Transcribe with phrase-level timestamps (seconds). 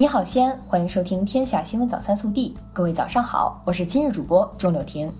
[0.00, 2.56] 你好，西安，欢迎收听《天下新闻早餐速递》。
[2.72, 5.12] 各位早上好，我是今日主播钟柳婷。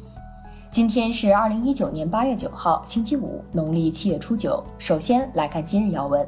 [0.70, 4.64] 今天是二零一九年八月九号，星期五，农历七月初九。
[4.78, 6.26] 首先来看今日要闻。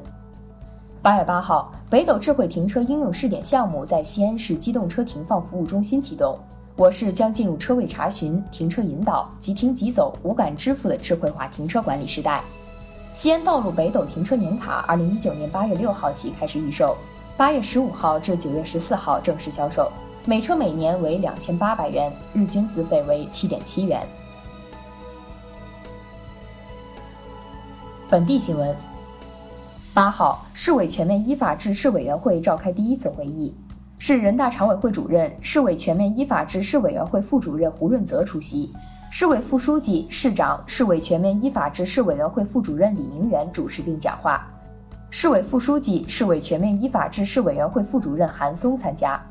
[1.01, 6.39] 八月八号，北斗智慧停车应用试点项目在西安市机动车停放服务中心启动。
[6.77, 12.43] 我市将进入车位查询、停车引导、即停即走、无感支付的智慧化停车管理时代。
[13.15, 16.95] 西安道路北斗停车年卡，二零一九年八月六号起开始预售。
[17.35, 19.91] 八月十五号至九月十四号正式销售，
[20.27, 24.07] 每车每年为两千八百元，日均资费为七点七元。
[28.09, 28.77] 本地新闻：
[29.95, 33.55] 八号，市委全面依法治市委员会召开第一次会议，
[33.99, 38.71] 市人大常委会主任、市委全面依法治市委员会副主任胡润泽出席，
[39.11, 44.47] 市委副书记、市长、市委全面依法治市委员会副主任李明远主持并讲话。
[45.15, 49.23] 市委副书记、市委全面依法治市委员会副主任韩松参加。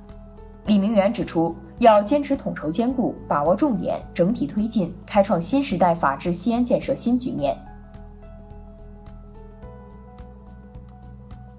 [0.68, 7.58] 李明远指出，要坚持统筹兼顾，把握重点，整体推进，开创新时代法治西安建设新局面。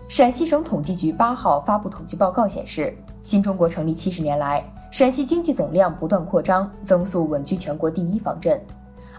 [0.06, 8.64] 陕西省统计局八号发布统计报告显示，新中国成立七十年来，陕西经济总量不断扩张，增速稳居全国第一方阵。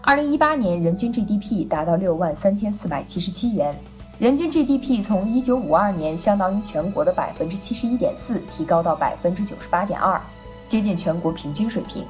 [0.00, 3.74] 二零一八年人均 GDP 达到六万三千四百七十七元。
[4.20, 10.20] 人均 GDP 从一九五二年相当于全国的百分之七十一点四提高到百分之九十八点二，
[10.68, 12.06] 接近全国平均水平。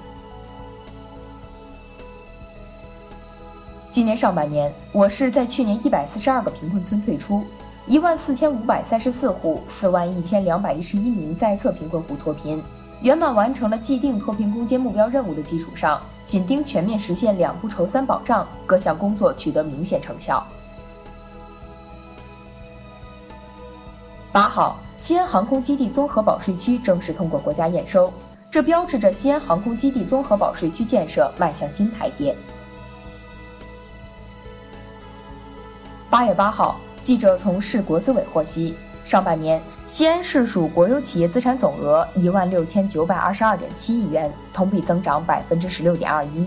[3.90, 7.42] 今年上半年，我市在去年一百四十二个贫困村退出，
[7.86, 12.62] 一万四千五百三十四户，四万一千两百一十一名在册贫困户脱贫，
[13.00, 20.46] 圆满完成了既定脱贫攻坚目标任务的基础上，紧盯全面实现两不愁三保障，各项工作取得明显成效。
[24.34, 28.12] 八号，西安航空基地综合保税区正式通过国家验收，
[28.50, 32.34] 这标志着西安航空基地综合保税区建设迈向新台阶。
[36.10, 46.44] 八月八号，记者从市国资委获悉，上半年西安市属国有企业资产总额一万六千九百二十二点七亿元，同比增长百分之十六点二一。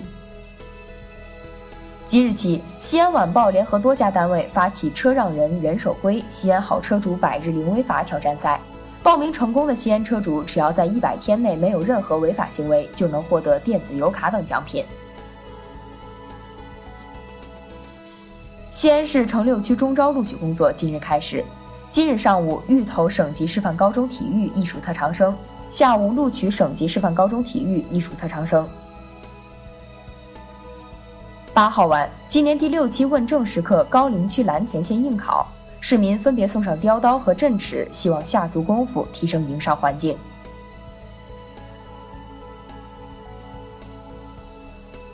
[2.07, 8.61] 即日起，西安晚报联合多家单位发起“车让人人手归，西安好车主百日零违法”挑战赛。
[9.03, 14.85] 报名成功的西安车主，只要在一百天内没有任何违法行为，就能获得电子油卡等奖品。
[18.71, 21.43] 西安市城六区中招录取工作今日开始。
[21.89, 25.33] 今日上午，芋头省级示范高中体育艺术特长生；
[25.69, 28.65] 下午，录取省级示范高中体育艺术特长生。
[31.57, 35.43] 八号晚，今年第六期问政时刻高陵区蓝田县应考，
[35.81, 40.15] 市民分别送上雕刀和镇尺，希望下足功夫提升营商环境。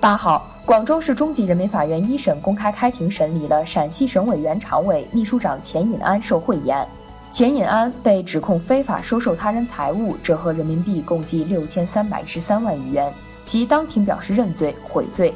[0.02, 6.86] 八号，广州市中级人民法院一审公开开庭审理了陕西省委原常委、秘书长钱引安受贿一案，
[7.32, 13.14] 钱引安被指控非法收受他人财物，折合人民币共计六千三百一十三万余元，
[13.46, 15.34] 其当庭表示认罪悔罪。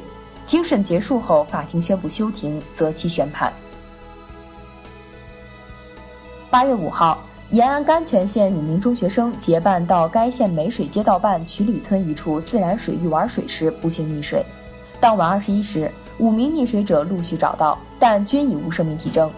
[0.48, 3.52] 庭审结束后，法庭宣布休庭，择期宣判。
[6.48, 14.42] 八月五号，延安甘泉县五名中学生结伴到该县梅水街道办曲里村一处自然水域玩水时，不幸溺水。
[14.98, 19.30] 当晚二十一时，五名溺水者陆续找到，但均已无生命体征。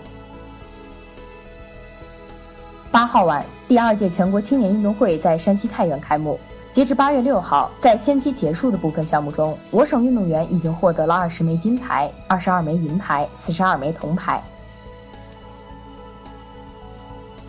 [2.93, 6.39] 八号晚，第二届全国青年运动会在山西太原开幕。
[6.73, 14.41] 截至八月六号，在先期结束的部分项目中，我省运动员已经获得了二十枚金牌、二十二枚银牌、四十二枚铜牌。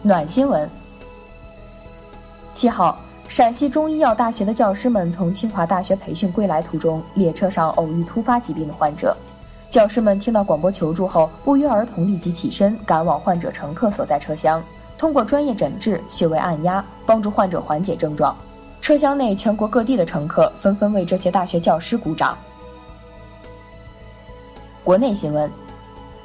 [0.02, 0.68] 暖新闻：
[2.52, 9.16] 七号，陕西中医药大学的教师们从清华大学培训归来途中，列车上偶遇突发疾病的患者，
[9.70, 14.64] 教师们听到广播求助后，不约而同立即起身赶往患者乘客所在车厢，
[14.98, 18.36] 通过专业诊治、穴位按压，帮助患者缓解症状。
[18.82, 22.36] 车厢内，全国各地的乘客纷纷为这些大学教师鼓掌。
[24.84, 25.50] 国内新闻：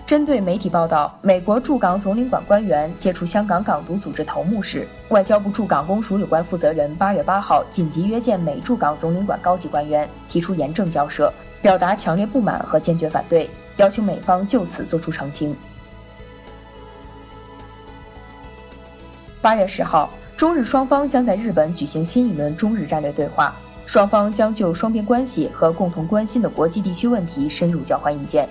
[0.06, 11.30] 针对媒体报道美国驻港总领馆官员接触香港港独组织头目时，外交部驻港公署有关负责人八月八号紧急约见美驻港总领馆高级官员，提出严正交涉，
[11.60, 15.54] 表达强烈不满和坚决反对，要求美方就此作出澄清。
[19.42, 20.08] 八月十号。
[20.36, 23.56] 中日双方将在日本举行新一轮中日战略对话，
[23.86, 28.46] 双方将就双边关系和共同关心的国际地区问题深入交换意见。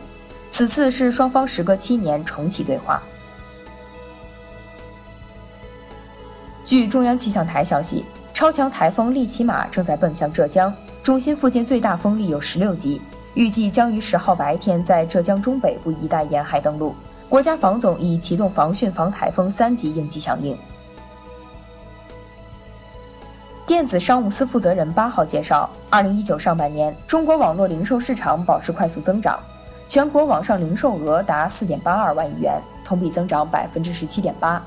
[0.52, 3.04] 此次是双方时隔七年重启对话。
[6.66, 8.04] 据中央气象台消息，
[8.34, 10.74] 超强台风利奇马正在奔向浙江，
[11.04, 13.00] 中心附近最大风力有十六级，
[13.36, 16.96] 预计将于十号白天在浙江中北部一带沿海登陆。
[17.30, 20.58] 国家防总已启动防汛防台风三级应急响应。
[23.68, 29.40] 电子商务司负责人八号介绍，二零一九上半年，中国网络零售市场保持快速增长，
[29.88, 34.64] 全国网上零售额达四点八二万亿元，同比增长百分之十七点八。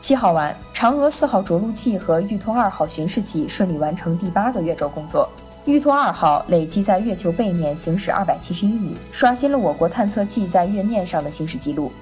[0.00, 5.28] 七号晚，嫦娥四号着陆器和玉兔二号巡视器顺利完成第八个月轴工作。
[5.64, 11.92] 玉兔二号累计在月球背面行驶二百七十一米，刷新了我国探测器在月面上的行驶记录。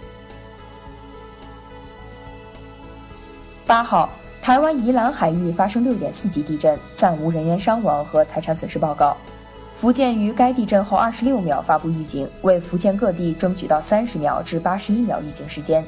[3.71, 4.11] 八号，
[4.43, 9.17] 台湾宜兰海域发生六点四级地震，暂无人员伤亡和财产损失报告。
[9.77, 15.85] 福建于该地震后二十六秒发布预警，为福建各地争取到三十秒至八十一秒预警时间。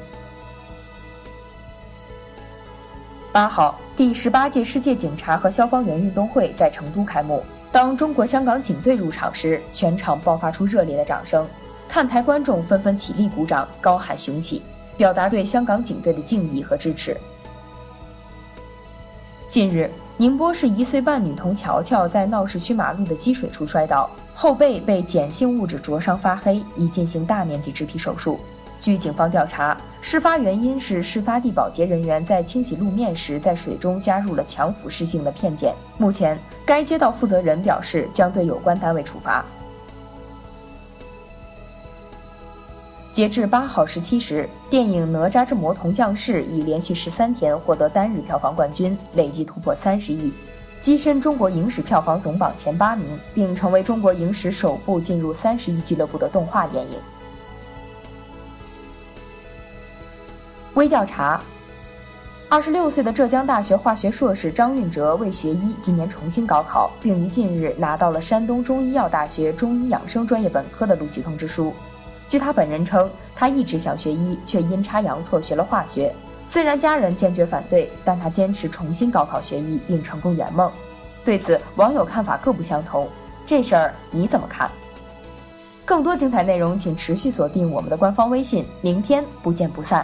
[3.33, 7.43] 八号，第十八届世界警察和消防员运动会在成都开幕。
[7.69, 11.45] 当中国香港警队入场时，全场爆发出热烈的掌声，
[11.89, 14.61] 看台观众纷纷起立鼓掌，高喊雄起，
[14.95, 17.17] 表达对香港警队的敬意和支持。
[19.53, 28.39] 近日，宁波市一岁半女童乔乔在闹市区马路的积水处摔倒，后背被碱性物质灼伤发黑，已进行大面积植皮手术。
[28.81, 35.71] 据警方调查，事发原因是事发地保洁人员在清洗路面时，在水中加入了强腐蚀性的片碱。
[35.99, 36.35] 目前，
[36.65, 39.45] 该街道负责人表示将对有关单位处罚。
[43.13, 50.33] 截至八号十七时，电影《哪吒之魔童降世》已连续十三天获得单日票房冠军，累计突破三十亿，
[50.81, 56.97] 跻身中国影史票房总榜前八名，并成为中国影史首部进入三十亿俱乐部的动画电影。
[60.73, 61.39] 微调查：
[62.49, 71.71] 二十六岁的浙江大学化学硕士张运哲为学医，今年重新高考，并于近日拿到了山东中医药大学中医养生专业本科的录取通知书。
[72.33, 76.11] 据他本人称，他一直想学医，却阴差阳错学了化学。
[76.47, 80.71] 虽然家人坚决反对，但他坚持重新高考学医，并成功圆梦。
[81.23, 83.07] 对此，网友看法各不相同。
[83.45, 84.67] 这事儿你怎么看？
[85.85, 88.65] 更多精彩内容，请持续锁定我们的官方微信。
[88.81, 90.03] 明天不见不散。